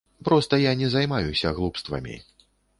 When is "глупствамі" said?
1.61-2.19